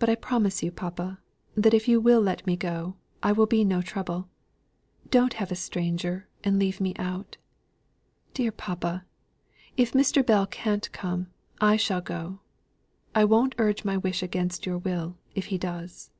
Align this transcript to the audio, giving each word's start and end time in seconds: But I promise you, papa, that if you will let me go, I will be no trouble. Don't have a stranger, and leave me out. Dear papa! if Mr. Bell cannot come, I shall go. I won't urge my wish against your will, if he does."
But 0.00 0.08
I 0.08 0.16
promise 0.16 0.64
you, 0.64 0.72
papa, 0.72 1.20
that 1.54 1.72
if 1.72 1.86
you 1.86 2.00
will 2.00 2.20
let 2.20 2.44
me 2.48 2.56
go, 2.56 2.96
I 3.22 3.30
will 3.30 3.46
be 3.46 3.64
no 3.64 3.80
trouble. 3.80 4.28
Don't 5.08 5.34
have 5.34 5.52
a 5.52 5.54
stranger, 5.54 6.26
and 6.42 6.58
leave 6.58 6.80
me 6.80 6.94
out. 6.96 7.36
Dear 8.34 8.50
papa! 8.50 9.04
if 9.76 9.92
Mr. 9.92 10.26
Bell 10.26 10.48
cannot 10.48 10.90
come, 10.90 11.28
I 11.60 11.76
shall 11.76 12.00
go. 12.00 12.40
I 13.14 13.24
won't 13.24 13.54
urge 13.56 13.84
my 13.84 13.96
wish 13.96 14.20
against 14.20 14.66
your 14.66 14.78
will, 14.78 15.16
if 15.36 15.44
he 15.44 15.58
does." 15.58 16.10